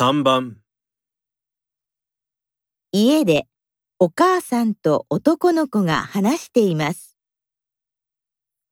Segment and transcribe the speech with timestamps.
[0.00, 0.56] 3番
[2.90, 3.46] 家で
[3.98, 7.18] お母さんと男の子が話しています。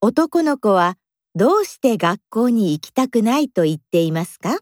[0.01, 0.97] 男の子は
[1.35, 4.57] どうして学校に行きたくないと言っていますか？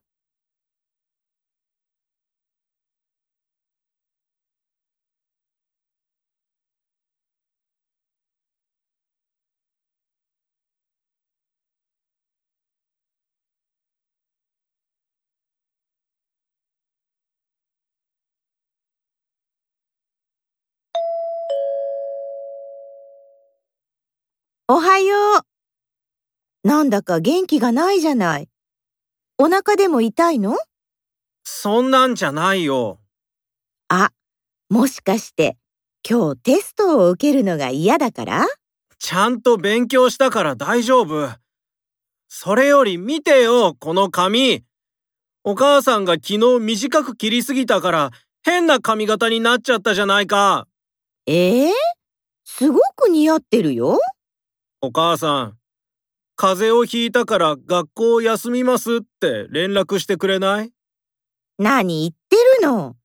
[24.70, 25.16] おはよ
[26.66, 26.68] う。
[26.68, 28.50] なんだか元気がないじゃない。
[29.38, 30.58] お腹でも痛いの？
[31.46, 33.00] そんなんじゃないよ。
[33.88, 34.10] あ、
[34.70, 35.56] もしかして
[36.06, 38.46] 今日テストを受けるのが嫌だから？
[39.00, 41.30] ちゃんと勉強したから大丈夫。
[42.28, 44.66] それより見てよ、この髪。
[45.46, 48.12] お母さんが昨日短く切りすぎたから
[48.44, 50.68] 変な髪型になっちゃったじゃないか。
[51.26, 51.74] ええ
[52.44, 53.98] すごく似合ってるよ。
[54.80, 55.58] お母さん、
[56.36, 60.72] 風邪をひいたから学校を休みますって連絡してくれない？
[61.58, 62.96] 何言ってるの？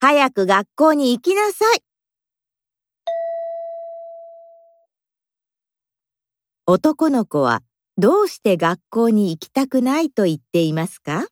[0.00, 1.82] 早く学校に行きなさい。
[6.66, 7.60] 男の子は
[7.98, 11.26] どうして学校に行きたくないと言っていますか？